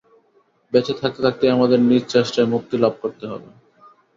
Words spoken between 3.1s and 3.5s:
হবে।